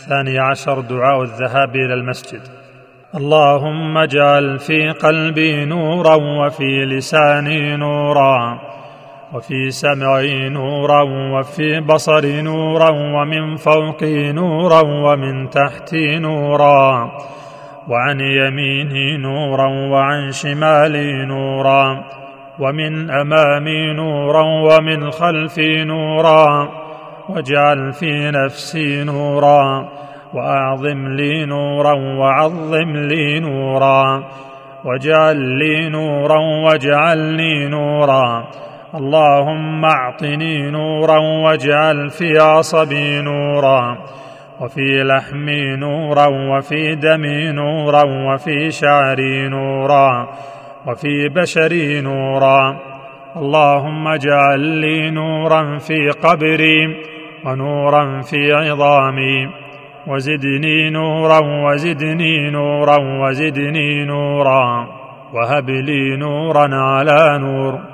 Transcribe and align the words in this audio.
الثاني 0.00 0.38
عشر 0.38 0.80
دعاء 0.80 1.22
الذهاب 1.22 1.76
إلى 1.76 1.94
المسجد. 1.94 2.40
اللهم 3.14 3.98
اجعل 3.98 4.58
في 4.58 4.90
قلبي 4.90 5.64
نورا 5.64 6.14
وفي 6.14 6.84
لساني 6.84 7.76
نورا 7.76 8.60
وفي 9.34 9.70
سمعي 9.70 10.48
نورا 10.48 11.02
وفي 11.02 11.80
بصري 11.80 12.42
نورا 12.42 12.90
ومن 12.90 13.56
فوقي 13.56 14.32
نورا 14.32 14.80
ومن 14.84 15.50
تحتي 15.50 16.18
نورا 16.18 17.10
وعن 17.88 18.20
يميني 18.20 19.16
نورا 19.16 19.66
وعن 19.66 20.32
شمالي 20.32 21.26
نورا 21.26 22.04
ومن 22.58 23.10
أمامي 23.10 23.92
نورا 23.92 24.42
ومن 24.42 25.10
خلفي 25.10 25.84
نورا 25.84 26.83
واجعل 27.28 27.92
في 27.92 28.30
نفسي 28.30 29.04
نورا 29.04 29.88
وأعظم 30.34 31.08
لي 31.08 31.44
نورا 31.44 31.92
وعظم 31.92 32.96
لي 32.96 33.40
نورا. 33.40 34.24
واجعل 34.84 35.36
لي 35.36 35.88
نورا 35.88 36.38
واجعلني 36.64 37.68
نورا. 37.68 38.44
اللهم 38.94 39.84
أعطني 39.84 40.70
نورا 40.70 41.18
واجعل 41.18 42.08
في 42.10 42.38
عصبي 42.38 43.20
نورا. 43.20 43.98
وفي 44.60 45.02
لحمي 45.02 45.76
نورا 45.76 46.26
وفي 46.26 46.94
دمي 46.94 47.52
نورا 47.52 48.02
وفي 48.04 48.70
شعري 48.70 49.48
نورا. 49.48 50.28
وفي 50.86 51.28
بشري 51.28 52.00
نورا. 52.00 52.76
اللهم 53.36 54.08
اجعل 54.08 54.60
لي 54.60 55.10
نورا 55.10 55.78
في 55.78 56.10
قبري. 56.10 57.13
ونورا 57.46 58.20
في 58.20 58.52
عظامي. 58.52 59.48
وزدني 60.06 60.90
نورا 60.90 61.40
وزدني 61.70 62.50
نورا 62.50 62.96
وزدني 62.96 64.04
نورا. 64.04 64.86
وهب 65.32 65.70
لي 65.70 66.16
نورا 66.16 66.68
على 66.74 67.38
نور. 67.38 67.93